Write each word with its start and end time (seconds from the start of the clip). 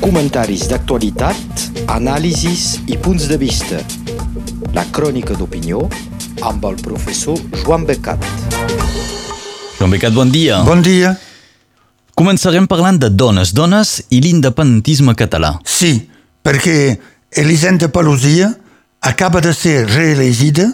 Comentaris 0.00 0.64
d'actualitat, 0.66 1.64
anàlisis 1.94 2.80
i 2.90 2.96
punts 2.98 3.28
de 3.30 3.36
vista. 3.38 3.78
La 4.74 4.82
crònica 4.90 5.36
d'opinió 5.38 5.84
amb 6.42 6.64
el 6.66 6.78
professor 6.82 7.38
Joan 7.62 7.84
Becat. 7.86 8.24
Joan 9.78 9.94
Becat, 9.94 10.14
bon 10.16 10.32
dia. 10.34 10.62
Bon 10.66 10.82
dia. 10.82 11.12
Començarem 12.18 12.66
parlant 12.66 12.98
de 12.98 13.12
dones, 13.14 13.52
dones 13.54 14.00
i 14.10 14.18
l'independentisme 14.24 15.14
català. 15.14 15.52
Sí, 15.62 16.08
perquè 16.42 16.96
Elisenda 17.38 17.92
Pelosia 17.94 18.50
acaba 19.06 19.40
de 19.40 19.54
ser 19.54 19.84
reelegida 19.86 20.66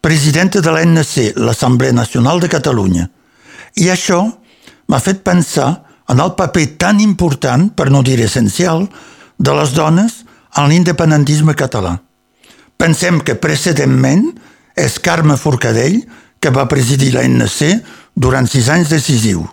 presidenta 0.00 0.62
de 0.62 0.70
l'ANC, 0.70 1.34
l'Assemblea 1.34 1.92
Nacional 1.92 2.38
de 2.38 2.52
Catalunya. 2.52 3.08
I 3.74 3.90
això 3.90 4.22
m'ha 4.86 5.02
fet 5.02 5.26
pensar 5.26 5.85
en 6.08 6.20
el 6.22 6.34
paper 6.38 6.66
tan 6.78 7.00
important, 7.00 7.70
per 7.74 7.90
no 7.90 8.02
dir 8.06 8.20
essencial, 8.22 8.86
de 9.38 9.54
les 9.54 9.74
dones 9.74 10.22
en 10.56 10.68
l'independentisme 10.70 11.54
català. 11.58 11.98
Pensem 12.76 13.20
que 13.24 13.36
precedentment 13.40 14.28
és 14.76 14.98
Carme 15.00 15.36
Forcadell 15.40 16.02
que 16.40 16.52
va 16.52 16.68
presidir 16.68 17.12
l'ANC 17.14 17.82
durant 18.14 18.48
sis 18.48 18.68
anys 18.72 18.92
decisiu. 18.92 19.46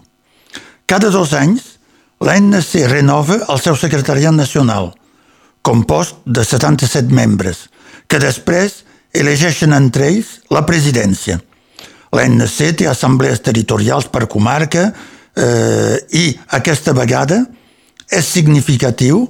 Cada 0.86 1.10
dos 1.10 1.34
anys, 1.34 1.80
l'ANC 2.24 2.76
renova 2.92 3.40
el 3.50 3.60
seu 3.64 3.76
secretariat 3.80 4.36
nacional, 4.36 4.92
compost 5.64 6.20
de 6.26 6.44
77 6.44 7.12
membres, 7.16 7.70
que 8.08 8.20
després 8.20 8.84
elegeixen 9.16 9.74
entre 9.74 10.10
ells 10.12 10.38
la 10.52 10.66
presidència. 10.68 11.40
L'ANC 12.14 12.60
té 12.78 12.88
assemblees 12.90 13.42
territorials 13.42 14.10
per 14.12 14.28
comarca, 14.30 14.92
eh, 15.38 15.98
i 16.12 16.26
aquesta 16.58 16.94
vegada 16.94 17.44
és 18.12 18.28
significatiu 18.28 19.26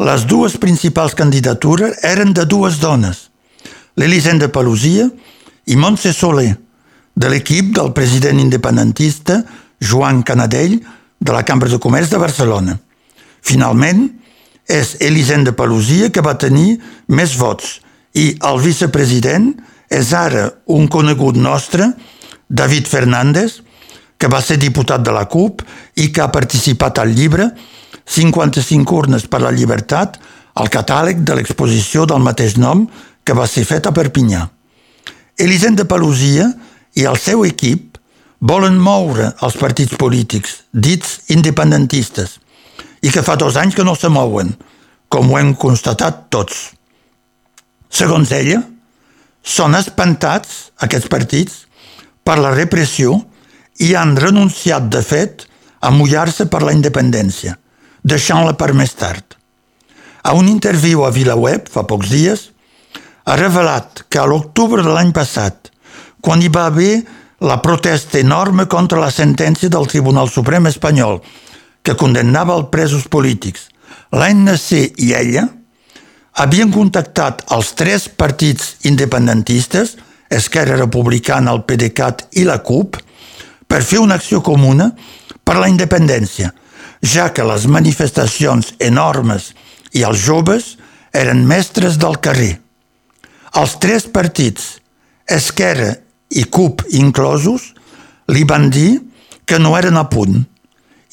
les 0.00 0.24
dues 0.28 0.56
principals 0.60 1.14
candidatures 1.14 1.98
eren 2.06 2.32
de 2.36 2.46
dues 2.48 2.78
dones, 2.80 3.28
l'Elisenda 3.96 4.48
Pelosia 4.48 5.10
i 5.66 5.76
Montse 5.76 6.12
Soler, 6.16 6.54
de 7.14 7.28
l'equip 7.28 7.74
del 7.76 7.92
president 7.92 8.40
independentista 8.40 9.42
Joan 9.80 10.22
Canadell 10.22 10.78
de 11.20 11.32
la 11.34 11.44
Cambra 11.44 11.68
de 11.68 11.78
Comerç 11.78 12.08
de 12.08 12.20
Barcelona. 12.20 12.78
Finalment, 13.44 14.06
és 14.70 14.94
Elisenda 15.02 15.52
Pelosia 15.56 16.10
que 16.14 16.22
va 16.22 16.38
tenir 16.38 16.78
més 17.10 17.34
vots 17.38 17.80
i 18.14 18.30
el 18.46 18.60
vicepresident 18.62 19.50
és 19.90 20.12
ara 20.14 20.46
un 20.70 20.86
conegut 20.88 21.36
nostre, 21.36 21.90
David 22.46 22.86
Fernández, 22.90 23.60
que 24.20 24.28
va 24.28 24.42
ser 24.44 24.58
diputat 24.60 25.00
de 25.00 25.12
la 25.16 25.24
CUP 25.32 25.62
i 25.96 26.10
que 26.12 26.20
ha 26.20 26.32
participat 26.32 27.00
al 27.00 27.14
llibre 27.16 27.48
55 28.04 28.96
urnes 28.96 29.24
per 29.30 29.40
la 29.40 29.52
llibertat 29.54 30.18
al 30.60 30.68
catàleg 30.68 31.22
de 31.24 31.38
l'exposició 31.38 32.04
del 32.10 32.20
mateix 32.20 32.58
nom 32.60 32.84
que 33.24 33.36
va 33.36 33.46
ser 33.48 33.64
fet 33.64 33.86
a 33.86 33.94
Perpinyà. 33.96 34.42
Elisenda 35.40 35.86
Pelosia 35.88 36.50
i 37.00 37.06
el 37.08 37.16
seu 37.16 37.46
equip 37.48 37.96
volen 38.40 38.76
moure 38.80 39.30
els 39.46 39.56
partits 39.60 39.96
polítics 40.00 40.60
dits 40.72 41.30
independentistes 41.32 42.36
i 43.00 43.12
que 43.12 43.24
fa 43.24 43.38
dos 43.40 43.56
anys 43.56 43.76
que 43.76 43.84
no 43.84 43.94
se 43.96 44.10
mouen, 44.12 44.52
com 45.08 45.30
ho 45.30 45.38
hem 45.38 45.54
constatat 45.56 46.26
tots. 46.32 46.70
Segons 47.88 48.32
ella, 48.36 48.60
són 49.42 49.74
espantats, 49.78 50.70
aquests 50.84 51.08
partits, 51.08 51.64
per 52.24 52.36
la 52.38 52.52
repressió 52.52 53.16
i 53.80 53.94
han 53.96 54.16
renunciat, 54.20 54.88
de 54.92 55.02
fet, 55.02 55.46
a 55.80 55.90
mullar-se 55.94 56.46
per 56.52 56.62
la 56.62 56.74
independència, 56.76 57.56
deixant-la 58.04 58.56
per 58.60 58.72
més 58.76 58.92
tard. 58.94 59.36
A 60.22 60.34
un 60.36 60.48
interviu 60.48 61.06
a 61.06 61.12
VilaWeb, 61.14 61.70
fa 61.72 61.86
pocs 61.88 62.10
dies, 62.12 62.50
ha 63.24 63.36
revelat 63.40 64.04
que 64.12 64.20
a 64.20 64.26
l'octubre 64.28 64.84
de 64.84 64.92
l'any 64.92 65.14
passat, 65.16 65.70
quan 66.20 66.42
hi 66.42 66.50
va 66.52 66.66
haver 66.68 67.00
la 67.40 67.60
protesta 67.64 68.20
enorme 68.20 68.66
contra 68.68 69.00
la 69.00 69.10
sentència 69.10 69.72
del 69.72 69.88
Tribunal 69.88 70.28
Suprem 70.28 70.68
espanyol 70.68 71.22
que 71.82 71.96
condemnava 71.96 72.58
els 72.58 72.68
presos 72.72 73.06
polítics, 73.08 73.70
l'ANC 74.12 75.00
i 75.00 75.14
ella 75.16 75.46
havien 76.36 76.72
contactat 76.72 77.46
els 77.56 77.72
tres 77.78 78.08
partits 78.08 78.74
independentistes, 78.84 79.96
Esquerra 80.30 80.76
Republicana, 80.76 81.54
el 81.56 81.64
PDeCAT 81.64 82.28
i 82.38 82.44
la 82.46 82.60
CUP, 82.62 83.00
per 83.70 83.84
fer 83.86 84.00
una 84.02 84.18
acció 84.18 84.40
comuna 84.42 84.90
per 85.46 85.60
la 85.60 85.68
independència, 85.70 86.50
ja 87.00 87.30
que 87.30 87.46
les 87.46 87.68
manifestacions 87.70 88.74
enormes 88.82 89.52
i 89.94 90.02
els 90.06 90.24
joves 90.26 90.74
eren 91.14 91.46
mestres 91.46 91.98
del 92.02 92.18
carrer. 92.22 92.56
Els 93.54 93.78
tres 93.82 94.06
partits, 94.10 94.76
Esquerra 95.30 95.94
i 96.34 96.44
CUP 96.50 96.82
inclosos, 96.98 97.70
li 98.30 98.42
van 98.46 98.68
dir 98.70 98.98
que 99.46 99.58
no 99.58 99.76
eren 99.78 99.98
a 99.98 100.06
punt 100.10 100.38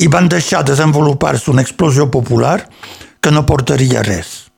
i 0.02 0.10
van 0.14 0.30
deixar 0.30 0.64
desenvolupar-se 0.66 1.50
una 1.50 1.64
explosió 1.66 2.10
popular 2.14 2.60
que 3.22 3.34
no 3.34 3.46
portaria 3.46 4.04
res. 4.06 4.50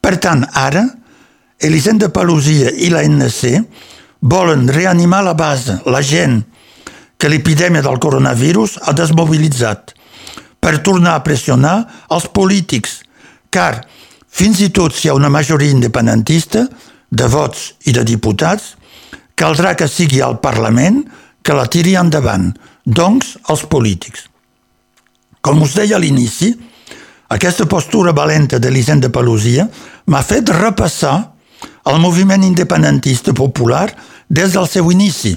Per 0.00 0.16
tant, 0.20 0.44
ara, 0.52 0.84
Elisenda 1.60 2.10
Pelosia 2.12 2.70
i 2.72 2.90
la 2.92 3.02
NC 3.04 3.56
volen 4.20 4.68
reanimar 4.68 5.22
la 5.24 5.34
base, 5.34 5.80
la 5.88 6.02
gent, 6.04 6.42
que 7.18 7.28
l'epidèmia 7.28 7.82
del 7.82 7.98
coronavirus 7.98 8.78
ha 8.86 8.94
desmobilitzat 8.94 9.94
per 10.62 10.78
tornar 10.86 11.16
a 11.18 11.24
pressionar 11.26 11.76
els 12.14 12.28
polítics, 12.34 13.02
car 13.50 13.84
fins 14.28 14.60
i 14.62 14.70
tot 14.74 14.94
si 14.94 15.06
hi 15.06 15.10
ha 15.10 15.18
una 15.18 15.32
majoria 15.32 15.74
independentista 15.74 16.66
de 17.10 17.28
vots 17.30 17.72
i 17.90 17.94
de 17.96 18.04
diputats, 18.06 18.76
caldrà 19.38 19.74
que 19.78 19.88
sigui 19.88 20.20
el 20.22 20.38
Parlament 20.42 21.02
que 21.42 21.56
la 21.56 21.66
tiri 21.70 21.94
endavant, 21.96 22.50
doncs 22.84 23.36
els 23.48 23.64
polítics. 23.70 24.26
Com 25.40 25.62
us 25.62 25.74
deia 25.78 25.96
a 25.96 26.02
l'inici, 26.02 26.52
aquesta 27.32 27.66
postura 27.68 28.12
valenta 28.12 28.58
de 28.58 28.70
l'Hisenda 28.72 29.10
Pelosia 29.12 29.66
m'ha 30.06 30.22
fet 30.24 30.50
repassar 30.54 31.16
el 31.88 31.98
moviment 32.02 32.44
independentista 32.44 33.32
popular 33.32 33.86
des 34.28 34.52
del 34.52 34.68
seu 34.68 34.90
inici, 34.92 35.34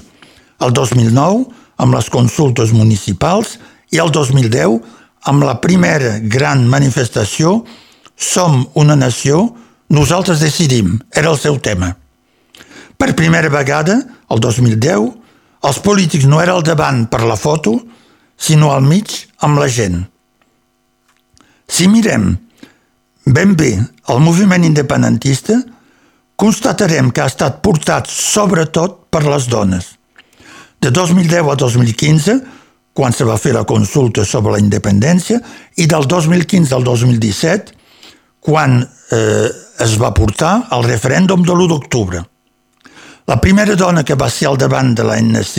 el 0.60 0.72
2009, 0.72 1.61
amb 1.82 1.96
les 1.96 2.08
consultes 2.12 2.72
municipals 2.74 3.56
i 3.92 4.00
el 4.02 4.12
2010 4.14 4.78
amb 5.30 5.44
la 5.46 5.58
primera 5.62 6.18
gran 6.22 6.66
manifestació 6.70 7.62
Som 8.22 8.68
una 8.78 8.94
nació, 8.94 9.54
nosaltres 9.88 10.38
decidim, 10.38 10.98
era 11.10 11.32
el 11.32 11.38
seu 11.40 11.56
tema. 11.58 11.88
Per 12.94 13.16
primera 13.18 13.48
vegada, 13.50 13.96
el 14.30 14.38
2010, 14.38 15.08
els 15.66 15.80
polítics 15.82 16.28
no 16.30 16.38
eren 16.42 16.54
al 16.54 16.62
davant 16.62 17.00
per 17.10 17.24
la 17.26 17.38
foto, 17.40 17.74
sinó 18.38 18.70
al 18.70 18.84
mig 18.86 19.10
amb 19.42 19.58
la 19.58 19.66
gent. 19.66 20.04
Si 21.66 21.88
mirem 21.88 22.36
ben 23.26 23.56
bé 23.58 23.72
el 24.12 24.22
moviment 24.22 24.68
independentista, 24.68 25.58
constatarem 26.36 27.10
que 27.10 27.24
ha 27.24 27.30
estat 27.32 27.58
portat 27.64 28.06
sobretot 28.12 29.08
per 29.10 29.24
les 29.26 29.50
dones– 29.50 29.96
de 30.82 30.90
2010 30.90 31.46
a 31.48 31.54
2015, 31.54 32.40
quan 32.92 33.14
se 33.14 33.24
va 33.24 33.38
fer 33.38 33.54
la 33.54 33.64
consulta 33.64 34.24
sobre 34.26 34.56
la 34.56 34.60
independència, 34.60 35.38
i 35.78 35.86
del 35.86 36.08
2015 36.10 36.74
al 36.74 36.84
2017, 36.84 37.78
quan 38.42 38.80
eh, 38.82 39.48
es 39.78 39.94
va 40.00 40.10
portar 40.12 40.66
el 40.74 40.82
referèndum 40.88 41.46
de 41.46 41.54
l'1 41.54 41.70
d'octubre. 41.70 42.24
La 43.30 43.38
primera 43.38 43.76
dona 43.78 44.02
que 44.02 44.18
va 44.18 44.28
ser 44.28 44.50
al 44.50 44.58
davant 44.58 44.90
de 44.98 45.06
l'ANC, 45.06 45.54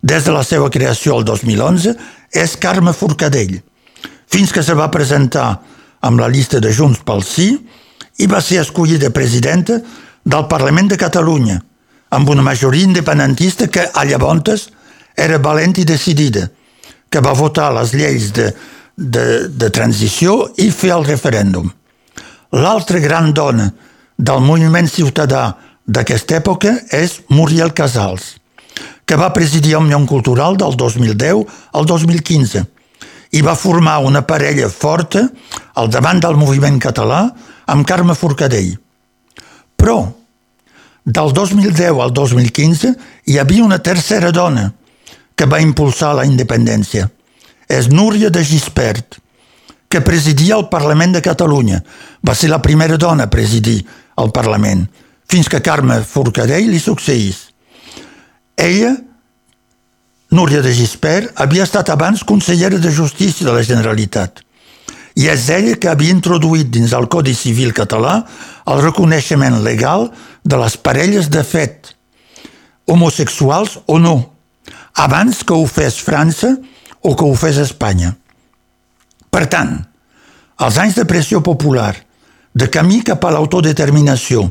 des 0.00 0.24
de 0.24 0.32
la 0.32 0.44
seva 0.46 0.70
creació 0.70 1.18
el 1.18 1.26
2011, 1.26 1.96
és 2.30 2.56
Carme 2.62 2.94
Forcadell, 2.94 3.58
fins 4.30 4.54
que 4.54 4.62
se 4.62 4.76
va 4.78 4.92
presentar 4.94 5.48
amb 6.06 6.22
la 6.22 6.28
llista 6.30 6.62
de 6.62 6.70
Junts 6.70 7.02
pel 7.02 7.24
Sí 7.26 7.50
i 8.22 8.28
va 8.30 8.38
ser 8.38 8.60
escollida 8.62 9.10
presidenta 9.10 9.80
del 10.22 10.46
Parlament 10.46 10.92
de 10.92 11.00
Catalunya, 11.00 11.58
amb 12.10 12.28
una 12.28 12.42
majoria 12.42 12.84
independentista 12.84 13.68
que 13.68 13.84
a 13.92 14.04
llavors 14.04 14.68
era 15.16 15.38
valent 15.38 15.76
i 15.78 15.84
decidida, 15.84 16.48
que 17.10 17.20
va 17.20 17.34
votar 17.34 17.72
les 17.74 17.92
lleis 17.94 18.32
de, 18.32 18.52
de, 18.96 19.48
de 19.48 19.70
transició 19.70 20.48
i 20.56 20.70
fer 20.70 20.92
el 20.94 21.06
referèndum. 21.06 21.68
L'altra 22.52 23.00
gran 23.00 23.32
dona 23.34 23.68
del 24.16 24.40
moviment 24.40 24.88
ciutadà 24.88 25.56
d'aquesta 25.84 26.38
època 26.38 26.74
és 26.94 27.20
Muriel 27.28 27.72
Casals, 27.72 28.36
que 29.04 29.16
va 29.16 29.32
presidir 29.32 29.76
Òmnium 29.78 30.06
Cultural 30.06 30.56
del 30.60 30.76
2010 30.76 31.44
al 31.72 31.86
2015 31.88 32.64
i 33.36 33.42
va 33.44 33.56
formar 33.56 33.98
una 34.04 34.22
parella 34.24 34.68
forta 34.72 35.26
al 35.76 35.90
davant 35.92 36.20
del 36.20 36.36
moviment 36.40 36.78
català 36.80 37.26
amb 37.68 37.86
Carme 37.88 38.16
Forcadell. 38.16 38.76
Però 39.76 39.98
del 41.04 41.32
2010 41.32 42.00
al 42.02 42.12
2015 42.12 42.94
hi 43.26 43.38
havia 43.38 43.64
una 43.64 43.78
tercera 43.78 44.30
dona 44.30 44.72
que 45.38 45.46
va 45.46 45.60
impulsar 45.62 46.14
la 46.18 46.26
independència. 46.26 47.08
És 47.68 47.88
Núria 47.92 48.30
de 48.30 48.42
Gispert, 48.44 49.18
que 49.88 50.00
presidia 50.00 50.56
el 50.56 50.68
Parlament 50.68 51.14
de 51.14 51.22
Catalunya. 51.22 51.82
Va 52.26 52.34
ser 52.34 52.50
la 52.50 52.62
primera 52.64 52.96
dona 52.96 53.28
a 53.28 53.30
presidir 53.30 53.78
el 54.18 54.32
Parlament, 54.34 54.86
fins 55.28 55.48
que 55.48 55.62
Carme 55.62 56.00
Forcadell 56.02 56.72
li 56.72 56.80
succeís. 56.82 57.48
Ella, 58.56 58.96
Núria 60.34 60.60
de 60.64 60.74
Gispert, 60.74 61.32
havia 61.40 61.64
estat 61.64 61.88
abans 61.94 62.24
consellera 62.24 62.80
de 62.82 62.92
Justícia 62.92 63.46
de 63.46 63.54
la 63.54 63.64
Generalitat 63.64 64.42
i 65.18 65.26
és 65.26 65.48
ella 65.50 65.74
que 65.80 65.90
havia 65.90 66.14
introduït 66.14 66.68
dins 66.70 66.92
el 66.94 67.08
Codi 67.10 67.34
Civil 67.34 67.72
català 67.74 68.20
el 68.70 68.82
reconeixement 68.84 69.56
legal 69.64 70.06
de 70.48 70.56
les 70.56 70.76
parelles 70.80 71.28
de 71.28 71.44
fet, 71.44 71.92
homosexuals 72.88 73.78
o 73.86 73.98
no, 74.00 74.16
abans 74.96 75.44
que 75.44 75.52
ho 75.52 75.66
fes 75.68 76.00
França 76.00 76.54
o 77.04 77.14
que 77.14 77.26
ho 77.26 77.34
fes 77.36 77.60
Espanya. 77.60 78.14
Per 79.28 79.44
tant, 79.52 79.76
als 80.56 80.78
anys 80.80 80.96
de 80.96 81.04
pressió 81.06 81.42
popular, 81.44 81.92
de 82.56 82.66
camí 82.72 83.02
cap 83.04 83.22
a 83.28 83.32
l'autodeterminació, 83.34 84.48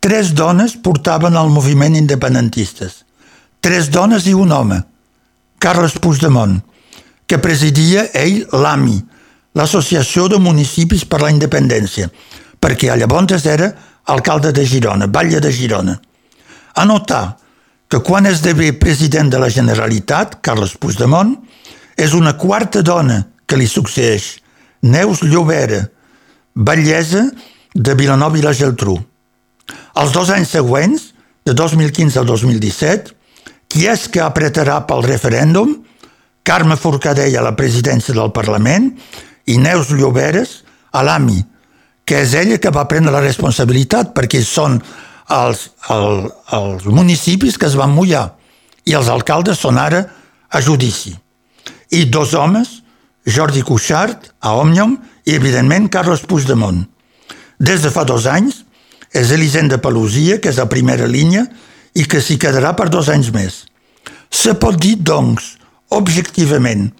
tres 0.00 0.30
dones 0.38 0.78
portaven 0.78 1.36
el 1.36 1.50
moviment 1.50 1.98
independentistes. 1.98 3.02
Tres 3.62 3.90
dones 3.90 4.26
i 4.30 4.34
un 4.34 4.54
home, 4.54 4.78
Carles 5.58 5.98
Puigdemont, 5.98 6.60
que 7.26 7.38
presidia 7.42 8.06
ell 8.18 8.46
l'AMI, 8.54 8.96
l'Associació 9.58 10.28
de 10.32 10.38
Municipis 10.42 11.04
per 11.04 11.20
la 11.22 11.30
Independència, 11.34 12.08
perquè 12.62 12.94
llavors 12.96 13.46
era 13.46 13.72
alcalde 14.06 14.52
de 14.52 14.64
Girona, 14.66 15.06
batlle 15.06 15.40
de 15.40 15.52
Girona. 15.52 15.98
A 16.74 16.84
notar 16.84 17.36
que 17.88 18.00
quan 18.00 18.26
esdevé 18.26 18.72
president 18.72 19.30
de 19.30 19.38
la 19.38 19.50
Generalitat, 19.52 20.38
Carles 20.40 20.76
Puigdemont, 20.80 21.34
és 21.96 22.14
una 22.16 22.32
quarta 22.40 22.80
dona 22.82 23.18
que 23.46 23.58
li 23.60 23.66
succeeix, 23.68 24.38
Neus 24.82 25.20
Llobera, 25.22 25.82
batllesa 26.54 27.26
de 27.74 27.94
Vilanova 27.94 28.38
i 28.40 28.44
la 28.44 28.54
Geltrú. 28.56 28.96
Els 30.00 30.12
dos 30.16 30.32
anys 30.32 30.54
següents, 30.56 31.10
de 31.44 31.52
2015 31.58 32.18
al 32.18 32.26
2017, 32.26 33.12
qui 33.68 33.86
és 33.88 34.06
que 34.08 34.22
apretarà 34.24 34.82
pel 34.88 35.04
referèndum? 35.04 35.76
Carme 36.42 36.76
Forcadell 36.76 37.36
a 37.38 37.44
la 37.44 37.54
presidència 37.58 38.14
del 38.14 38.32
Parlament 38.34 38.90
i 39.52 39.58
Neus 39.60 39.92
Lloberes 39.94 40.62
a 40.92 41.04
l'AMI, 41.06 41.38
que 42.12 42.18
és 42.20 42.34
ella 42.36 42.58
que 42.60 42.68
va 42.68 42.84
prendre 42.84 43.08
la 43.08 43.22
responsabilitat 43.24 44.10
perquè 44.12 44.42
són 44.44 44.74
els, 45.32 45.62
el, 45.94 46.26
els 46.52 46.84
municipis 46.84 47.54
que 47.56 47.64
es 47.64 47.76
van 47.80 47.94
mullar 47.96 48.26
i 48.84 48.92
els 48.98 49.08
alcaldes 49.08 49.62
són 49.64 49.78
ara 49.80 50.02
a 50.52 50.60
judici. 50.60 51.14
I 51.88 52.04
dos 52.12 52.34
homes, 52.36 52.82
Jordi 53.24 53.62
Cuixart, 53.64 54.28
a 54.44 54.52
Òmnium, 54.60 54.98
i 55.24 55.38
evidentment 55.38 55.88
Carles 55.88 56.26
Puigdemont. 56.28 56.82
Des 57.56 57.80
de 57.80 57.88
fa 57.94 58.04
dos 58.04 58.26
anys 58.28 58.58
és 59.08 59.32
Elisenda 59.32 59.78
Pelosia, 59.80 60.36
que 60.36 60.52
és 60.52 60.60
a 60.60 60.68
primera 60.68 61.08
línia 61.08 61.46
i 61.96 62.04
que 62.04 62.20
s'hi 62.20 62.36
quedarà 62.36 62.74
per 62.76 62.90
dos 62.92 63.08
anys 63.08 63.30
més. 63.32 63.62
Se 64.28 64.52
pot 64.60 64.76
dir, 64.76 64.98
doncs, 65.00 65.54
objectivament, 65.88 66.90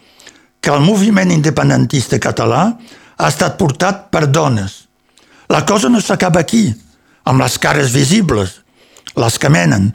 que 0.64 0.72
el 0.72 0.80
moviment 0.88 1.36
independentista 1.36 2.16
català 2.16 2.62
ha 2.72 3.28
estat 3.28 3.60
portat 3.60 4.08
per 4.08 4.30
dones. 4.32 4.81
La 5.52 5.66
cosa 5.66 5.90
no 5.92 6.00
s'acaba 6.00 6.40
aquí, 6.40 6.70
amb 7.28 7.42
les 7.42 7.58
cares 7.60 7.92
visibles, 7.92 8.54
les 9.20 9.34
que 9.36 9.50
menen. 9.52 9.90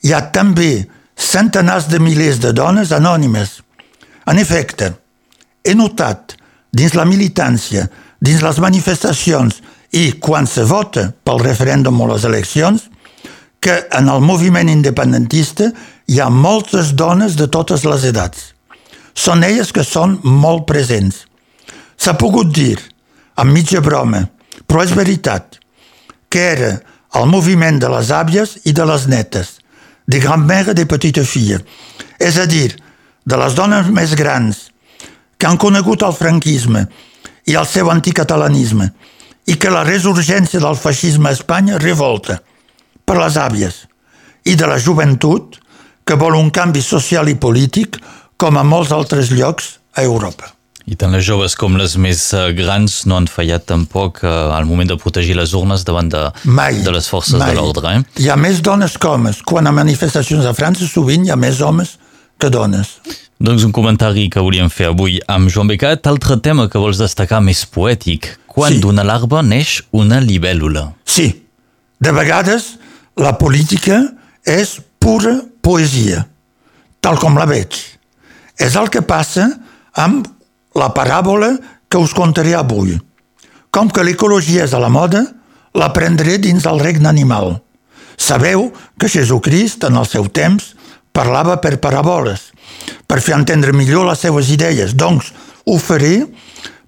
Hi 0.00 0.14
ha 0.16 0.22
també 0.32 0.86
centenars 1.20 1.90
de 1.92 2.00
milers 2.00 2.40
de 2.40 2.54
dones 2.56 2.92
anònimes. 2.96 3.58
En 4.24 4.40
efecte, 4.40 4.94
he 5.60 5.74
notat 5.76 6.38
dins 6.72 6.96
la 6.96 7.04
militància, 7.04 7.84
dins 8.16 8.40
les 8.40 8.60
manifestacions 8.64 9.60
i 9.92 10.06
quan 10.24 10.48
se 10.48 10.64
vota 10.64 11.10
pel 11.24 11.44
referèndum 11.44 12.00
o 12.00 12.08
les 12.08 12.24
eleccions, 12.24 12.88
que 13.60 13.76
en 13.92 14.08
el 14.08 14.24
moviment 14.24 14.72
independentista 14.72 15.68
hi 16.08 16.20
ha 16.20 16.30
moltes 16.32 16.94
dones 16.96 17.36
de 17.36 17.50
totes 17.52 17.84
les 17.84 18.08
edats. 18.08 18.54
Són 19.12 19.44
elles 19.44 19.68
que 19.72 19.84
són 19.84 20.16
molt 20.24 20.64
presents. 20.68 21.26
S'ha 22.00 22.16
pogut 22.16 22.48
dir, 22.56 22.78
amb 23.36 23.52
mitja 23.52 23.84
broma, 23.84 24.24
però 24.74 24.82
és 24.82 24.90
veritat, 24.90 25.60
que 26.26 26.40
era 26.50 26.68
el 27.14 27.28
moviment 27.30 27.76
de 27.78 27.86
les 27.92 28.08
àvies 28.10 28.56
i 28.66 28.72
de 28.74 28.82
les 28.90 29.04
netes, 29.06 29.60
de 30.10 30.18
grand-mère 30.18 30.72
de 30.74 30.82
petite 30.90 31.22
fille, 31.22 31.60
és 32.18 32.38
a 32.42 32.46
dir, 32.50 32.72
de 33.22 33.38
les 33.38 33.54
dones 33.54 33.86
més 33.94 34.16
grans, 34.18 34.64
que 35.38 35.46
han 35.46 35.60
conegut 35.62 36.02
el 36.02 36.16
franquisme 36.18 36.82
i 37.46 37.54
el 37.54 37.68
seu 37.70 37.92
anticatalanisme, 37.92 38.88
i 39.46 39.54
que 39.54 39.70
la 39.70 39.84
resurgència 39.86 40.58
del 40.58 40.74
feixisme 40.74 41.30
a 41.30 41.38
Espanya 41.38 41.78
revolta 41.78 42.40
per 43.06 43.20
les 43.20 43.38
àvies, 43.38 43.84
i 44.42 44.58
de 44.58 44.66
la 44.66 44.80
joventut, 44.82 45.60
que 46.02 46.18
vol 46.18 46.34
un 46.34 46.50
canvi 46.50 46.82
social 46.82 47.30
i 47.30 47.38
polític 47.38 48.02
com 48.34 48.58
a 48.58 48.66
molts 48.66 48.90
altres 48.90 49.30
llocs 49.30 49.76
a 49.94 50.02
Europa. 50.02 50.53
I 50.86 50.96
tant 51.00 51.14
les 51.16 51.24
joves 51.24 51.54
com 51.56 51.78
les 51.80 51.94
més 51.96 52.20
eh, 52.36 52.50
grans 52.52 53.06
no 53.08 53.16
han 53.16 53.26
fallat 53.30 53.64
tampoc 53.70 54.20
eh, 54.22 54.28
al 54.28 54.66
moment 54.68 54.90
de 54.90 54.98
protegir 55.00 55.32
les 55.38 55.54
urnes 55.56 55.84
davant 55.88 56.10
de, 56.12 56.26
mai, 56.44 56.82
de 56.84 56.92
les 56.92 57.06
forces 57.08 57.38
mai. 57.40 57.54
de 57.54 57.56
l'ordre. 57.56 57.94
Eh? 57.96 58.02
Hi 58.20 58.28
ha 58.28 58.36
més 58.36 58.60
dones 58.60 58.98
que 59.00 59.08
homes. 59.08 59.40
Quan 59.48 59.66
a 59.66 59.72
manifestacions 59.72 60.44
a 60.44 60.52
França 60.56 60.84
sovint 60.90 61.24
hi 61.24 61.32
ha 61.32 61.38
més 61.40 61.62
homes 61.64 61.94
que 62.38 62.50
dones. 62.52 62.98
Doncs 63.40 63.64
un 63.64 63.72
comentari 63.74 64.28
que 64.30 64.42
volíem 64.44 64.68
fer 64.70 64.90
avui 64.92 65.16
amb 65.28 65.48
Joan 65.50 65.72
Becat. 65.72 66.04
Altre 66.06 66.36
tema 66.44 66.68
que 66.68 66.78
vols 66.80 67.00
destacar 67.00 67.40
més 67.42 67.64
poètic. 67.66 68.34
Quan 68.46 68.76
Sí. 68.76 68.78
d'una 68.84 69.02
larva 69.02 69.40
neix 69.42 69.80
una 69.90 70.20
libèl·lula. 70.20 70.92
Sí, 71.04 71.30
de 71.98 72.12
vegades 72.12 72.74
la 73.16 73.32
política 73.38 74.02
és 74.44 74.76
pura 75.00 75.40
poesia, 75.64 76.26
tal 77.00 77.18
com 77.18 77.34
la 77.40 77.46
veig. 77.48 77.72
És 78.60 78.76
el 78.76 78.90
que 78.92 79.02
passa 79.02 79.48
amb 79.96 80.28
la 80.74 80.90
paràbola 80.94 81.54
que 81.88 82.00
us 82.00 82.14
contaré 82.14 82.54
avui. 82.58 82.98
Com 83.70 83.90
que 83.90 84.04
l'ecologia 84.06 84.64
és 84.66 84.74
a 84.74 84.80
la 84.82 84.90
moda, 84.90 85.24
la 85.74 85.92
prendré 85.94 86.38
dins 86.38 86.66
el 86.70 86.80
regne 86.82 87.08
animal. 87.10 87.58
Sabeu 88.16 88.68
que 88.98 89.10
Jesucrist, 89.10 89.84
en 89.84 89.98
el 89.98 90.06
seu 90.06 90.28
temps, 90.30 90.74
parlava 91.14 91.56
per 91.62 91.78
paràboles, 91.82 92.50
per 93.06 93.20
fer 93.22 93.36
entendre 93.38 93.74
millor 93.74 94.06
les 94.08 94.22
seves 94.22 94.50
idees. 94.54 94.94
Doncs 94.94 95.32
ho 95.66 95.78
faré 95.78 96.24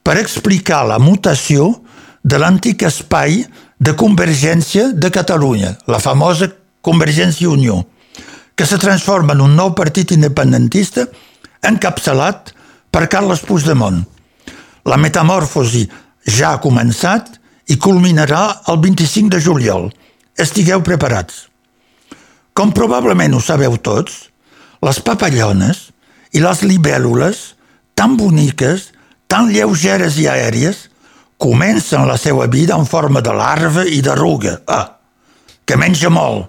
per 0.06 0.18
explicar 0.20 0.84
la 0.86 0.98
mutació 1.02 1.72
de 2.26 2.38
l'antic 2.42 2.82
espai 2.86 3.44
de 3.78 3.94
Convergència 3.98 4.90
de 4.94 5.10
Catalunya, 5.14 5.76
la 5.86 6.02
famosa 6.02 6.50
Convergència 6.82 7.50
Unió, 7.50 7.84
que 8.54 8.66
se 8.66 8.78
transforma 8.78 9.34
en 9.34 9.42
un 9.44 9.56
nou 9.58 9.74
partit 9.78 10.14
independentista 10.14 11.06
encapçalat 11.66 12.55
per 12.90 13.06
Carles 13.12 13.42
Puigdemont. 13.46 14.02
La 14.86 14.98
metamorfosi 15.00 15.84
ja 16.26 16.54
ha 16.54 16.62
començat 16.62 17.36
i 17.70 17.76
culminarà 17.82 18.62
el 18.70 18.80
25 18.82 19.34
de 19.34 19.40
juliol. 19.42 19.88
Estigueu 20.38 20.82
preparats. 20.86 21.46
Com 22.56 22.72
probablement 22.72 23.34
ho 23.36 23.40
sabeu 23.42 23.76
tots, 23.76 24.28
les 24.80 25.00
papallones 25.04 25.90
i 26.32 26.42
les 26.44 26.62
libèl·lules, 26.64 27.40
tan 27.96 28.16
boniques, 28.16 28.90
tan 29.28 29.50
lleugeres 29.52 30.18
i 30.20 30.28
aèries, 30.30 30.86
comencen 31.36 32.06
la 32.08 32.16
seva 32.16 32.46
vida 32.46 32.76
en 32.76 32.86
forma 32.88 33.20
de 33.20 33.32
larva 33.34 33.84
i 33.84 34.00
d'arruga. 34.04 34.60
Ah, 34.66 34.96
que 35.66 35.76
menja 35.76 36.10
molt, 36.12 36.48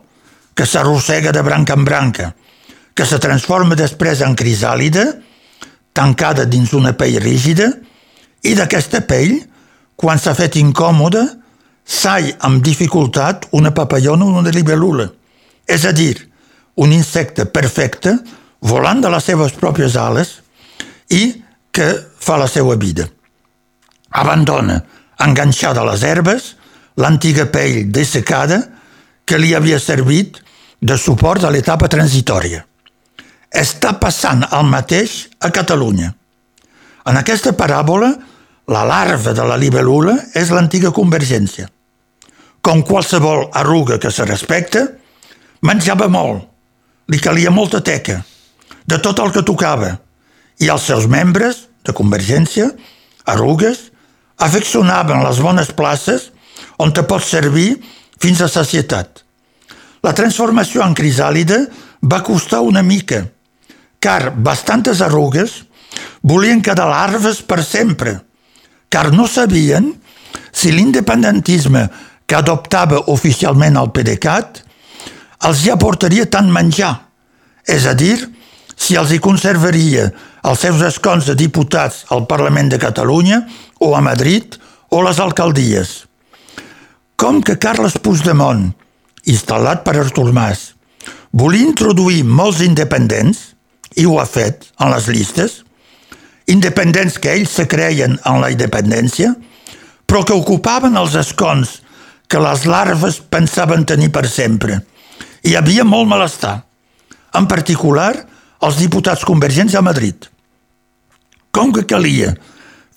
que 0.56 0.66
s'arrossega 0.66 1.34
de 1.34 1.44
branca 1.44 1.76
en 1.76 1.86
branca, 1.86 2.32
que 2.94 3.06
se 3.06 3.20
transforma 3.20 3.76
després 3.78 4.22
en 4.26 4.36
crisàlida, 4.38 5.06
tancada 5.98 6.46
dins 6.46 6.74
una 6.78 6.94
pell 6.94 7.18
rígida, 7.24 7.72
i 8.46 8.54
d'aquesta 8.56 9.02
pell, 9.10 9.40
quan 9.98 10.22
s'ha 10.22 10.36
fet 10.38 10.60
incòmoda, 10.62 11.26
sai 11.88 12.30
amb 12.46 12.62
dificultat 12.64 13.48
una 13.58 13.74
papallona 13.74 14.28
o 14.28 14.38
una 14.42 14.54
libèl·lula. 14.54 15.08
És 15.66 15.88
a 15.88 15.94
dir, 15.96 16.16
un 16.78 16.94
insecte 16.94 17.48
perfecte, 17.50 18.14
volant 18.62 19.02
de 19.02 19.10
les 19.10 19.26
seves 19.26 19.56
pròpies 19.58 19.98
ales 19.98 20.38
i 21.14 21.24
que 21.74 21.88
fa 22.20 22.38
la 22.38 22.48
seva 22.52 22.76
vida. 22.78 23.08
Abandona, 24.22 24.78
enganxada 25.24 25.82
a 25.82 25.90
les 25.92 26.04
herbes, 26.04 26.54
l'antiga 26.98 27.48
pell 27.54 27.88
dessecada 27.94 28.62
que 29.26 29.38
li 29.38 29.54
havia 29.56 29.80
servit 29.80 30.40
de 30.80 30.98
suport 30.98 31.44
a 31.44 31.52
l'etapa 31.54 31.90
transitòria. 31.90 32.64
Està 33.54 33.94
passant 34.00 34.44
el 34.52 34.66
mateix 34.68 35.28
a 35.40 35.52
Catalunya. 35.56 36.12
En 37.08 37.16
aquesta 37.16 37.54
paràbola, 37.56 38.12
la 38.68 38.84
larva 38.84 39.32
de 39.32 39.44
la 39.48 39.56
libèl·lula 39.60 40.18
és 40.36 40.52
l'antiga 40.52 40.92
convergència. 40.92 41.70
Com 42.62 42.84
qualsevol 42.84 43.46
arruga 43.56 43.96
que 44.04 44.12
se 44.12 44.26
respecta, 44.28 44.84
menjava 45.64 46.10
molt, 46.12 46.44
li 47.08 47.20
calia 47.24 47.54
molta 47.54 47.80
teca, 47.80 48.20
de 48.84 49.00
tot 49.00 49.20
el 49.24 49.32
que 49.32 49.46
tocava, 49.48 49.94
i 50.60 50.68
els 50.68 50.84
seus 50.90 51.08
membres 51.08 51.68
de 51.88 51.96
convergència, 51.96 52.68
arrugues, 53.24 53.88
afeccionaven 54.44 55.24
les 55.24 55.40
bones 55.40 55.72
places 55.72 56.32
on 56.84 56.92
te 56.92 57.06
pots 57.08 57.32
servir 57.32 57.78
fins 58.20 58.42
a 58.42 58.52
societat. 58.52 59.24
La 60.04 60.14
transformació 60.18 60.84
en 60.84 60.96
crisàlide 60.98 61.64
va 62.04 62.24
costar 62.24 62.62
una 62.66 62.84
mica, 62.84 63.24
car 64.00 64.34
bastantes 64.36 65.02
arrugues 65.02 65.64
volien 66.22 66.62
quedar 66.62 66.90
larves 66.90 67.42
per 67.42 67.64
sempre, 67.64 68.20
car 68.90 69.12
no 69.14 69.28
sabien 69.28 69.94
si 70.52 70.72
l'independentisme 70.72 71.88
que 72.28 72.36
adoptava 72.36 73.04
oficialment 73.14 73.78
el 73.80 73.92
PDeCAT 73.96 74.64
els 75.48 75.64
hi 75.64 75.72
aportaria 75.72 76.26
tant 76.30 76.50
menjar, 76.50 76.94
és 77.68 77.86
a 77.86 77.94
dir, 77.94 78.18
si 78.78 78.98
els 78.98 79.12
hi 79.14 79.20
conservaria 79.22 80.08
els 80.48 80.62
seus 80.64 80.82
escons 80.86 81.28
de 81.28 81.36
diputats 81.38 82.06
al 82.14 82.26
Parlament 82.30 82.70
de 82.72 82.80
Catalunya 82.82 83.42
o 83.84 83.94
a 83.98 84.02
Madrid 84.02 84.56
o 84.94 85.02
les 85.04 85.20
alcaldies. 85.20 86.06
Com 87.18 87.42
que 87.42 87.58
Carles 87.58 87.98
Puigdemont, 88.02 88.70
instal·lat 89.28 89.84
per 89.84 89.98
Artur 89.98 90.30
Mas, 90.34 90.72
volia 91.34 91.66
introduir 91.66 92.24
molts 92.24 92.62
independents, 92.64 93.57
i 93.96 94.06
ho 94.06 94.18
ha 94.20 94.28
fet 94.28 94.68
en 94.80 94.92
les 94.92 95.08
llistes, 95.08 95.62
independents 96.48 97.18
que 97.20 97.34
ells 97.34 97.56
se 97.60 97.68
creien 97.68 98.18
en 98.26 98.42
la 98.42 98.52
independència, 98.52 99.34
però 100.08 100.24
que 100.24 100.36
ocupaven 100.36 100.96
els 101.00 101.16
escons 101.20 101.82
que 102.28 102.40
les 102.44 102.66
larves 102.68 103.20
pensaven 103.20 103.86
tenir 103.88 104.10
per 104.16 104.28
sempre. 104.28 104.82
Hi 105.44 105.56
havia 105.56 105.86
molt 105.88 106.08
malestar, 106.10 106.58
en 107.36 107.48
particular 107.48 108.12
els 108.64 108.80
diputats 108.80 109.26
convergents 109.28 109.76
a 109.76 109.84
Madrid. 109.86 110.28
Com 111.52 111.72
que 111.74 111.86
calia 111.88 112.34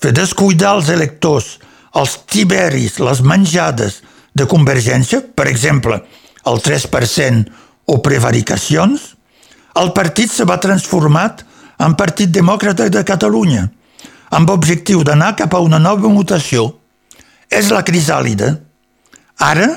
fer 0.01 0.13
descuidar 0.17 0.77
els 0.79 0.89
electors, 0.93 1.59
els 1.95 2.17
tiberis, 2.31 2.99
les 3.03 3.23
menjades 3.27 4.01
de 4.35 4.47
convergència, 4.49 5.21
per 5.21 5.49
exemple, 5.51 6.01
el 6.47 6.63
3% 6.65 7.51
o 7.91 7.99
prevaricacions, 8.03 9.15
el 9.79 9.93
partit 9.95 10.33
se 10.33 10.47
va 10.49 10.59
transformat 10.61 11.45
en 11.81 11.95
Partit 11.97 12.31
Demòcrata 12.33 12.89
de 12.91 13.03
Catalunya, 13.07 13.69
amb 14.37 14.51
objectiu 14.51 15.05
d'anar 15.07 15.35
cap 15.39 15.55
a 15.55 15.63
una 15.63 15.79
nova 15.79 16.09
mutació. 16.09 16.69
És 17.51 17.71
la 17.71 17.83
crisàlida. 17.83 18.53
Ara, 19.43 19.69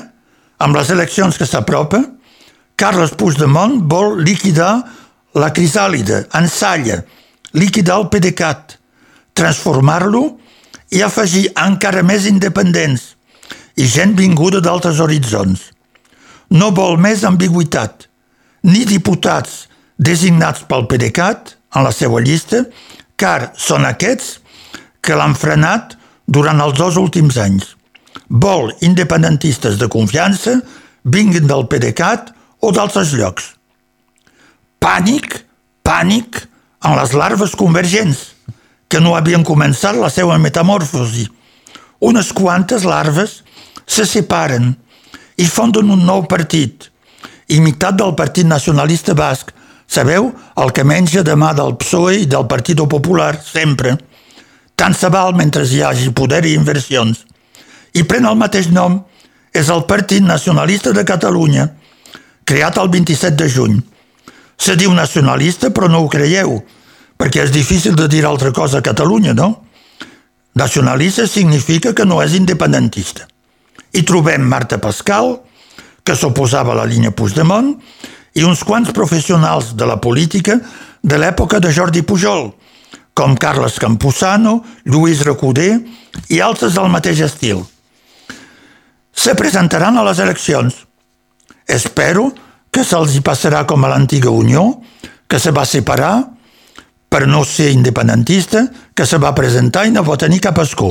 amb 0.58 0.76
les 0.76 0.90
eleccions 0.94 1.38
que 1.38 1.46
s'apropa, 1.46 2.02
Carles 2.76 3.14
Puigdemont 3.18 3.80
vol 3.90 4.20
liquidar 4.22 4.82
la 5.38 5.50
crisàlida, 5.54 6.24
ensalla, 6.34 7.00
liquidar 7.54 7.98
el 8.00 8.08
PDeCAT, 8.10 8.76
transformar-lo 9.34 10.24
i 10.94 11.02
afegir 11.02 11.48
encara 11.58 12.02
més 12.06 12.26
independents 12.30 13.12
i 13.78 13.86
gent 13.90 14.14
vinguda 14.18 14.60
d'altres 14.62 15.00
horitzons. 15.02 15.70
No 16.50 16.70
vol 16.74 16.98
més 17.02 17.24
ambigüitat, 17.26 18.06
ni 18.70 18.84
diputats 18.86 19.64
designats 19.96 20.64
pel 20.68 20.86
PDeCAT 20.90 21.54
en 21.76 21.86
la 21.86 21.92
seva 21.94 22.20
llista, 22.22 22.64
car 23.16 23.52
són 23.58 23.86
aquests 23.86 24.38
que 25.04 25.16
l'han 25.18 25.36
frenat 25.38 25.96
durant 26.26 26.60
els 26.64 26.78
dos 26.78 26.96
últims 27.00 27.38
anys. 27.38 27.74
Vol 28.28 28.72
independentistes 28.82 29.78
de 29.78 29.88
confiança 29.92 30.58
vinguin 31.04 31.46
del 31.46 31.66
PDeCAT 31.68 32.32
o 32.64 32.72
d'altres 32.72 33.12
llocs. 33.18 33.52
Pànic, 34.80 35.44
pànic 35.84 36.44
en 36.84 36.96
les 36.98 37.12
larves 37.16 37.54
convergents, 37.56 38.34
que 38.88 39.00
no 39.00 39.14
havien 39.16 39.44
començat 39.44 39.96
la 39.98 40.10
seva 40.12 40.36
metamorfosi. 40.38 41.26
Unes 42.04 42.32
quantes 42.36 42.84
larves 42.84 43.40
se 43.86 44.04
separen 44.06 44.74
i 45.40 45.46
fonden 45.50 45.90
un 45.90 46.04
nou 46.06 46.24
partit, 46.30 46.90
imitat 47.48 47.96
del 47.98 48.14
Partit 48.14 48.46
Nacionalista 48.46 49.16
Basc, 49.18 49.50
sabeu, 49.94 50.32
el 50.58 50.72
que 50.74 50.84
menja 50.84 51.22
demà 51.26 51.52
del 51.54 51.76
PSOE 51.78 52.24
i 52.24 52.28
del 52.30 52.48
Partit 52.50 52.82
Popular, 52.90 53.38
sempre. 53.38 53.94
Tant 54.74 54.94
se 54.98 55.10
val 55.10 55.34
mentre 55.38 55.62
hi 55.64 55.82
hagi 55.82 56.10
poder 56.10 56.44
i 56.44 56.54
inversions. 56.58 57.22
I 57.94 58.02
pren 58.02 58.26
el 58.26 58.38
mateix 58.38 58.70
nom, 58.74 58.98
és 59.54 59.70
el 59.70 59.84
Partit 59.86 60.22
Nacionalista 60.26 60.90
de 60.92 61.04
Catalunya, 61.06 61.68
creat 62.44 62.78
el 62.82 62.90
27 62.90 63.36
de 63.38 63.50
juny. 63.50 63.76
Se 64.58 64.74
diu 64.76 64.92
nacionalista, 64.94 65.70
però 65.70 65.88
no 65.90 66.02
ho 66.02 66.08
creieu, 66.10 66.58
perquè 67.18 67.44
és 67.44 67.54
difícil 67.54 67.94
de 67.94 68.08
dir 68.10 68.24
altra 68.26 68.50
cosa 68.52 68.80
a 68.80 68.86
Catalunya, 68.86 69.34
no? 69.34 69.64
Nacionalista 70.54 71.26
significa 71.26 71.94
que 71.94 72.06
no 72.06 72.20
és 72.22 72.34
independentista. 72.34 73.28
Hi 73.94 74.02
trobem 74.02 74.42
Marta 74.42 74.78
Pascal, 74.82 75.36
que 76.04 76.14
s'oposava 76.18 76.74
a 76.74 76.80
la 76.82 76.86
línia 76.90 77.14
Puigdemont, 77.14 77.76
i 78.34 78.44
uns 78.44 78.64
quants 78.66 78.90
professionals 78.94 79.72
de 79.78 79.86
la 79.86 80.00
política 80.02 80.58
de 81.02 81.18
l'època 81.20 81.60
de 81.62 81.70
Jordi 81.72 82.02
Pujol, 82.02 82.50
com 83.14 83.36
Carles 83.38 83.78
Campuzano, 83.78 84.58
Lluís 84.84 85.22
Recoder 85.26 85.78
i 86.34 86.40
altres 86.42 86.74
del 86.74 86.90
mateix 86.90 87.22
estil. 87.22 87.62
Se 89.14 89.36
presentaran 89.38 89.96
a 89.96 90.02
les 90.02 90.18
eleccions. 90.18 90.74
Espero 91.70 92.32
que 92.74 92.82
se'ls 92.82 93.14
hi 93.14 93.22
passarà 93.22 93.62
com 93.70 93.84
a 93.84 93.92
l'antiga 93.92 94.34
Unió, 94.34 94.66
que 95.30 95.38
se 95.38 95.54
va 95.54 95.62
separar 95.64 96.16
per 97.08 97.28
no 97.30 97.44
ser 97.46 97.70
independentista, 97.70 98.64
que 98.94 99.06
se 99.06 99.20
va 99.22 99.34
presentar 99.34 99.86
i 99.86 99.94
no 99.94 100.02
va 100.02 100.18
tenir 100.18 100.40
cap 100.42 100.58
escó. 100.58 100.90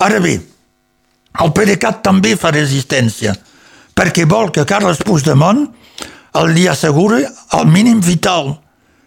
Ara 0.00 0.18
bé, 0.24 0.38
el 1.44 1.52
PDeCAT 1.52 2.00
també 2.04 2.32
fa 2.40 2.54
resistència, 2.56 3.36
perquè 3.92 4.24
vol 4.24 4.48
que 4.52 4.64
Carles 4.64 5.04
Puigdemont 5.04 5.66
el 6.38 6.52
li 6.56 6.66
assegura 6.68 7.20
el 7.58 7.66
mínim 7.68 8.00
vital, 8.00 8.54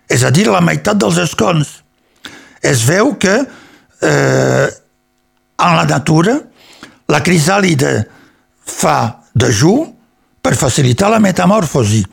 és 0.09 0.23
a 0.23 0.31
dir, 0.31 0.45
la 0.51 0.61
meitat 0.61 0.99
dels 1.01 1.17
escons. 1.21 1.69
Es 2.61 2.83
veu 2.85 3.15
que 3.21 3.33
eh, 3.41 4.67
en 5.55 5.77
la 5.77 5.85
natura 5.89 6.37
la 7.09 7.21
crisàlide 7.25 7.93
fa 8.65 9.21
dejú 9.33 9.75
per 10.41 10.55
facilitar 10.57 11.09
la 11.13 11.21
metamorfosi, 11.21 12.03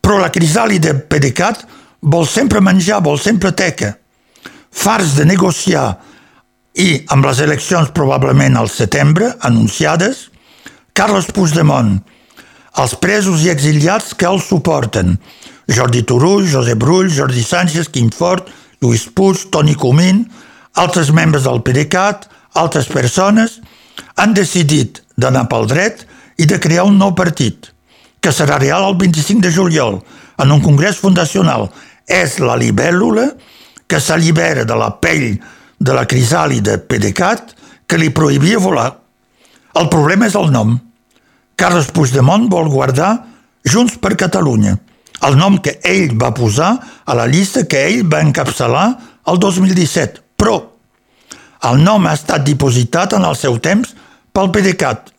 però 0.00 0.18
la 0.20 0.30
crisàlide 0.30 0.94
pedicat 1.10 1.64
vol 2.00 2.26
sempre 2.26 2.62
menjar, 2.62 3.02
vol 3.02 3.18
sempre 3.20 3.52
teca. 3.52 3.92
Fars 4.70 5.16
de 5.18 5.26
negociar 5.26 5.88
i 6.78 7.02
amb 7.10 7.26
les 7.26 7.40
eleccions 7.42 7.90
probablement 7.94 8.56
al 8.56 8.70
setembre 8.70 9.32
anunciades, 9.42 10.28
Carles 10.94 11.30
Puigdemont 11.34 11.98
els 12.78 12.94
presos 13.02 13.42
i 13.44 13.50
exiliats 13.50 14.14
que 14.14 14.28
els 14.28 14.46
suporten. 14.46 15.16
Jordi 15.70 16.02
Turull, 16.06 16.46
Josep 16.50 16.78
Brull, 16.78 17.10
Jordi 17.10 17.42
Sánchez, 17.42 17.90
Quim 17.90 18.10
Fort, 18.14 18.48
Lluís 18.80 19.06
Puig, 19.14 19.48
Toni 19.50 19.74
Comín, 19.74 20.24
altres 20.74 21.10
membres 21.12 21.44
del 21.44 21.62
PDeCAT, 21.62 22.28
altres 22.54 22.88
persones, 22.90 23.60
han 24.16 24.34
decidit 24.34 25.02
d'anar 25.16 25.46
pel 25.50 25.68
dret 25.70 26.06
i 26.40 26.46
de 26.48 26.58
crear 26.62 26.86
un 26.88 26.98
nou 26.98 27.14
partit, 27.14 27.70
que 28.20 28.32
serà 28.32 28.58
real 28.58 28.86
el 28.88 28.98
25 28.98 29.44
de 29.44 29.52
juliol, 29.52 30.00
en 30.40 30.52
un 30.52 30.62
congrés 30.64 30.98
fundacional. 30.98 31.68
És 32.08 32.38
la 32.42 32.56
libèl·lula 32.58 33.28
que 33.86 34.00
s'allibera 34.00 34.64
de 34.64 34.76
la 34.78 34.90
pell 35.02 35.36
de 35.80 35.94
la 35.96 36.06
crisàlida 36.08 36.78
PDeCAT 36.88 37.54
que 37.86 37.98
li 37.98 38.10
prohibia 38.14 38.58
volar. 38.58 38.90
El 39.78 39.88
problema 39.92 40.26
és 40.26 40.36
el 40.38 40.50
nom. 40.54 40.78
Carles 41.60 41.90
Puigdemont 41.92 42.46
vol 42.48 42.70
guardar 42.72 43.10
Junts 43.68 43.98
per 44.00 44.14
Catalunya, 44.16 44.78
el 45.28 45.34
nom 45.36 45.58
que 45.60 45.74
ell 45.84 46.14
va 46.16 46.30
posar 46.32 46.70
a 47.04 47.16
la 47.18 47.26
llista 47.28 47.66
que 47.68 47.82
ell 47.84 48.06
va 48.08 48.22
encapçalar 48.24 48.86
el 49.28 49.40
2017. 49.42 50.22
Però 50.40 50.54
el 51.68 51.82
nom 51.84 52.08
ha 52.08 52.14
estat 52.16 52.46
dipositat 52.46 53.12
en 53.18 53.28
el 53.28 53.36
seu 53.36 53.58
temps 53.60 53.92
pel 54.32 54.48
PDeCAT 54.54 55.12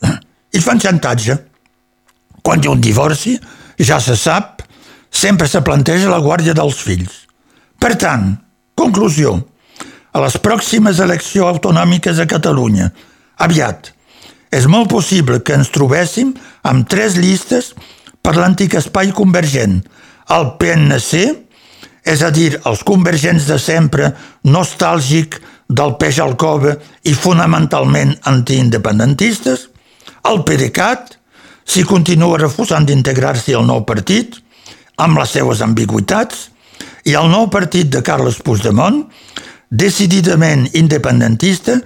i 0.58 0.64
fan 0.64 0.82
xantatge. 0.82 1.38
Quan 2.42 2.58
hi 2.58 2.66
ha 2.66 2.74
un 2.74 2.82
divorci, 2.82 3.36
ja 3.78 4.02
se 4.02 4.18
sap, 4.18 4.66
sempre 5.14 5.46
se 5.46 5.62
planteja 5.62 6.10
la 6.10 6.18
guàrdia 6.26 6.58
dels 6.58 6.82
fills. 6.82 7.22
Per 7.78 7.94
tant, 7.94 8.32
conclusió, 8.74 9.38
a 10.10 10.26
les 10.26 10.42
pròximes 10.42 10.98
eleccions 11.06 11.54
autonòmiques 11.54 12.18
a 12.18 12.26
Catalunya, 12.26 12.90
aviat, 13.46 13.94
és 14.52 14.68
molt 14.68 14.90
possible 14.92 15.40
que 15.40 15.56
ens 15.56 15.72
trobéssim 15.72 16.34
amb 16.68 16.88
tres 16.88 17.16
llistes 17.16 17.72
per 18.22 18.36
l'antic 18.36 18.76
espai 18.78 19.10
convergent. 19.16 19.80
El 20.30 20.52
PNC, 20.60 21.22
és 22.04 22.22
a 22.22 22.30
dir, 22.34 22.58
els 22.68 22.82
convergents 22.86 23.48
de 23.48 23.58
sempre, 23.58 24.12
nostàlgic 24.44 25.40
del 25.72 25.96
peix 25.98 26.20
al 26.20 26.36
cova 26.36 26.76
i 27.08 27.14
fonamentalment 27.16 28.14
antiindependentistes, 28.28 29.68
el 30.28 30.42
PDeCAT, 30.46 31.16
si 31.64 31.82
continua 31.88 32.38
refusant 32.38 32.86
d'integrar-s'hi 32.86 33.54
al 33.56 33.66
nou 33.66 33.86
partit, 33.88 34.36
amb 35.02 35.18
les 35.18 35.32
seues 35.34 35.62
ambigüitats, 35.64 36.50
i 37.08 37.16
el 37.18 37.30
nou 37.32 37.48
partit 37.50 37.88
de 37.90 38.02
Carles 38.06 38.38
Puigdemont, 38.44 39.02
decididament 39.72 40.68
independentista 40.78 41.78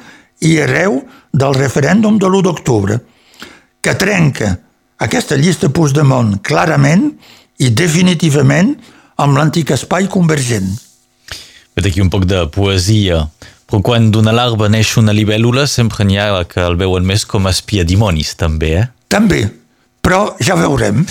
i 0.44 0.56
hereu 0.60 0.98
del 1.36 1.56
referèndum 1.56 2.16
de 2.18 2.28
l'1 2.30 2.46
d'octubre, 2.46 2.98
que 3.84 3.94
trenca 4.00 4.54
aquesta 5.04 5.36
llista 5.36 5.68
Puigdemont 5.68 6.38
clarament 6.42 7.10
i 7.60 7.68
definitivament 7.70 8.72
amb 9.20 9.36
l'antic 9.36 9.74
espai 9.76 10.08
convergent. 10.12 10.72
Vet 11.76 11.90
aquí 11.90 12.00
un 12.00 12.10
poc 12.12 12.24
de 12.28 12.46
poesia. 12.52 13.26
Però 13.66 13.82
quan 13.82 14.08
d'una 14.14 14.32
larva 14.32 14.68
neix 14.70 14.94
una 14.96 15.12
libèl·lula 15.12 15.66
sempre 15.66 16.06
n'hi 16.06 16.16
ha 16.22 16.44
que 16.48 16.62
el 16.62 16.78
veuen 16.78 17.04
més 17.04 17.26
com 17.26 17.48
a 17.48 17.52
espiadimonis, 17.52 18.36
també, 18.38 18.72
eh? 18.78 18.84
També, 19.10 19.42
però 20.00 20.36
ja 20.40 20.54
veurem. 20.58 21.02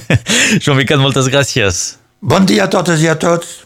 Joan 0.62 0.78
Miquel, 0.78 1.02
moltes 1.02 1.28
gràcies. 1.32 1.96
Bon 2.22 2.46
dia 2.46 2.64
a 2.64 2.70
totes 2.70 3.02
i 3.02 3.10
a 3.10 3.16
tots. 3.18 3.65